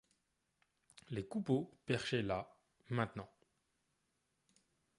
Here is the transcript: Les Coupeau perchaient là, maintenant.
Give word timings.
Les 1.11 1.27
Coupeau 1.27 1.77
perchaient 1.85 2.23
là, 2.23 2.55
maintenant. 2.89 3.29